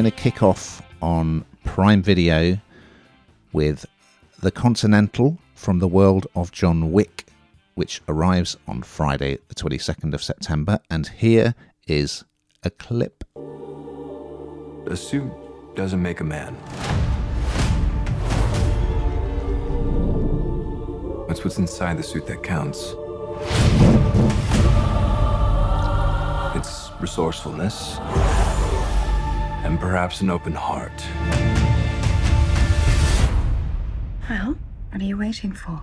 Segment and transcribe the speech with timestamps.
[0.00, 2.58] going to kick off on Prime Video
[3.52, 3.84] with
[4.40, 7.26] The Continental from the world of John Wick,
[7.74, 10.78] which arrives on Friday, the 22nd of September.
[10.88, 11.54] And here
[11.86, 12.24] is
[12.62, 13.24] a clip.
[14.86, 15.30] A suit
[15.76, 16.56] doesn't make a man.
[21.28, 22.94] It's what's inside the suit that counts.
[26.56, 27.98] It's resourcefulness
[29.70, 30.90] and perhaps an open heart.
[34.28, 34.58] Well,
[34.90, 35.82] what are you waiting for?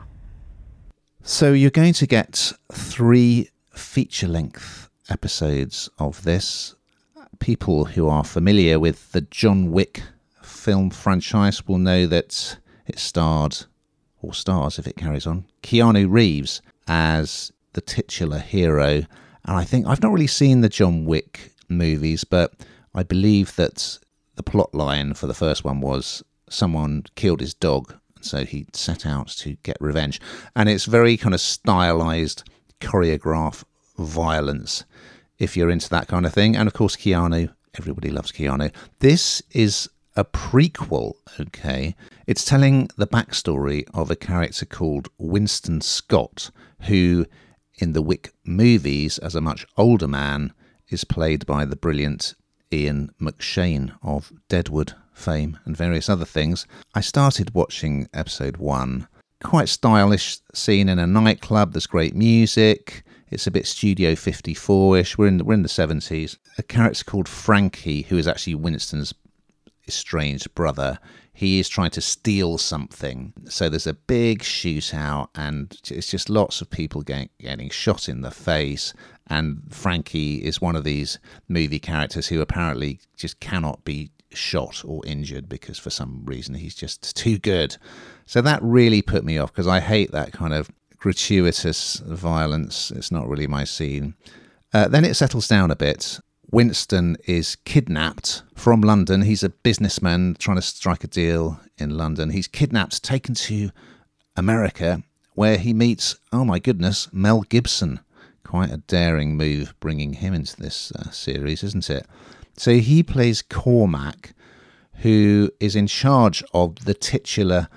[1.23, 6.75] So you're going to get three feature length episodes of this.
[7.39, 10.03] People who are familiar with the John Wick
[10.43, 13.57] film franchise will know that it starred,
[14.21, 19.05] or stars if it carries on, Keanu Reeves as the titular hero.
[19.45, 22.53] And I think I've not really seen the John Wick movies, but
[22.97, 23.99] I believe that
[24.37, 29.05] the plot line for the first one was someone killed his dog, so he set
[29.05, 30.19] out to get revenge.
[30.55, 32.49] And it's very kind of stylized,
[32.81, 33.65] choreographed
[33.99, 34.83] violence
[35.37, 36.55] if you're into that kind of thing.
[36.55, 38.73] And of course, Keanu, everybody loves Keanu.
[38.97, 41.95] This is a prequel, okay?
[42.25, 46.49] It's telling the backstory of a character called Winston Scott,
[46.81, 47.27] who
[47.77, 50.51] in the Wick movies, as a much older man,
[50.89, 52.33] is played by the brilliant
[52.71, 56.65] Ian McShane of Deadwood fame and various other things.
[56.93, 59.07] I started watching episode one.
[59.43, 61.73] Quite stylish scene in a nightclub.
[61.73, 63.03] There's great music.
[63.29, 65.17] It's a bit Studio 54ish.
[65.17, 66.37] We're in the, we're in the 70s.
[66.57, 69.13] A character called Frankie, who is actually Winston's
[69.87, 70.99] estranged brother,
[71.33, 73.33] he is trying to steal something.
[73.45, 78.21] So there's a big shootout, and it's just lots of people getting, getting shot in
[78.21, 78.93] the face.
[79.27, 85.05] And Frankie is one of these movie characters who apparently just cannot be shot or
[85.05, 87.77] injured because for some reason he's just too good.
[88.25, 92.91] So that really put me off because I hate that kind of gratuitous violence.
[92.91, 94.15] It's not really my scene.
[94.73, 96.19] Uh, then it settles down a bit.
[96.49, 99.23] Winston is kidnapped from London.
[99.23, 102.29] He's a businessman trying to strike a deal in London.
[102.29, 103.71] He's kidnapped, taken to
[104.35, 105.03] America,
[105.33, 107.99] where he meets, oh my goodness, Mel Gibson.
[108.45, 112.05] Quite a daring move bringing him into this uh, series, isn't it?
[112.55, 114.33] So he plays Cormac,
[115.01, 117.67] who is in charge of the titular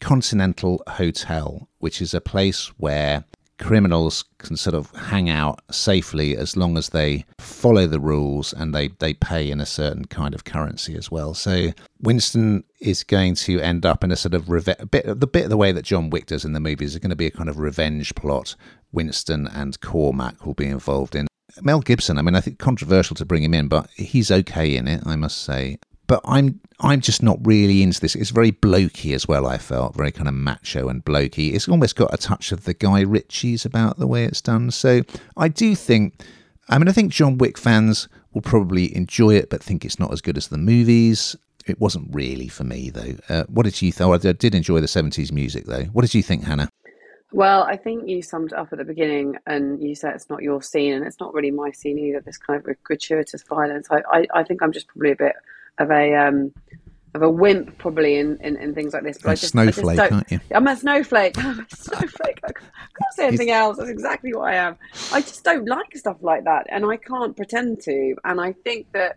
[0.00, 3.24] Continental Hotel, which is a place where
[3.68, 8.74] criminals can sort of hang out safely as long as they follow the rules and
[8.74, 11.34] they, they pay in a certain kind of currency as well.
[11.34, 15.44] So Winston is going to end up in a sort of reve- bit the bit
[15.44, 17.30] of the way that John Wick does in the movies is going to be a
[17.30, 18.56] kind of revenge plot.
[18.90, 21.28] Winston and Cormac will be involved in.
[21.60, 24.88] Mel Gibson, I mean, I think controversial to bring him in, but he's okay in
[24.88, 25.76] it, I must say
[26.08, 28.16] but I'm I'm just not really into this.
[28.16, 29.46] It's very blokey as well.
[29.46, 31.54] I felt very kind of macho and blokey.
[31.54, 34.72] It's almost got a touch of the Guy Ritchie's about the way it's done.
[34.72, 35.02] So
[35.36, 36.24] I do think.
[36.70, 40.12] I mean, I think John Wick fans will probably enjoy it, but think it's not
[40.12, 41.34] as good as the movies.
[41.66, 43.14] It wasn't really for me though.
[43.28, 44.24] Uh, what did you think?
[44.24, 45.84] I did enjoy the '70s music though.
[45.84, 46.68] What did you think, Hannah?
[47.30, 50.42] Well, I think you summed it up at the beginning, and you said it's not
[50.42, 52.20] your scene, and it's not really my scene either.
[52.20, 53.88] This kind of gratuitous violence.
[53.90, 55.34] I, I, I think I'm just probably a bit
[55.78, 56.52] of a um,
[57.14, 59.18] of a wimp probably in, in, in things like this.
[59.18, 60.40] But a I just, snowflake, I just aren't you?
[60.52, 61.38] I'm a snowflake.
[61.44, 62.40] I'm a snowflake.
[62.44, 63.78] I can't say anything else.
[63.78, 64.76] That's exactly what I am.
[65.12, 68.14] I just don't like stuff like that, and I can't pretend to.
[68.24, 69.16] And I think that,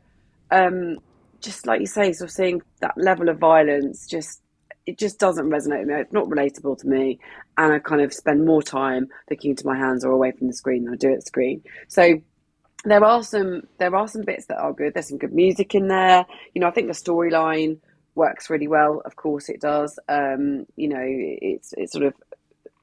[0.52, 0.98] um,
[1.42, 4.42] just like you say, sort of seeing that level of violence, just
[4.86, 5.94] it just doesn't resonate with me.
[5.96, 7.20] It's not relatable to me,
[7.58, 10.54] and I kind of spend more time looking into my hands or away from the
[10.54, 11.64] screen than I do at the screen.
[11.88, 12.22] So
[12.84, 14.94] there are some there are some bits that are good.
[14.94, 16.26] There's some good music in there.
[16.54, 17.78] You know, I think the storyline
[18.16, 19.02] works really well.
[19.06, 20.00] Of course, it does.
[20.10, 22.14] Um, you know, it's it's sort of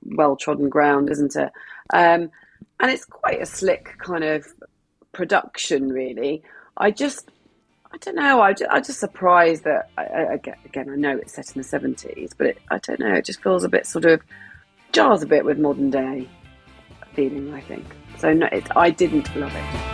[0.02, 1.50] well trodden ground, isn't it?
[1.92, 2.30] Um,
[2.80, 4.46] and it's quite a slick kind of
[5.12, 6.42] production, really.
[6.76, 7.30] I just
[7.92, 8.40] I don't know.
[8.40, 11.68] I just, I'm just surprised that I, I, again I know it's set in the
[11.68, 13.14] 70s, but it, I don't know.
[13.14, 14.20] It just feels a bit sort of
[14.92, 16.28] jars a bit with modern day
[17.14, 17.52] feeling.
[17.52, 17.84] I think
[18.18, 18.32] so.
[18.32, 19.87] No, it, I didn't love it.